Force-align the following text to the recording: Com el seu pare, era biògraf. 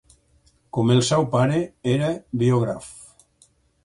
Com 0.77 0.93
el 0.93 1.01
seu 1.09 1.27
pare, 1.35 1.59
era 1.91 2.07
biògraf. 2.45 2.89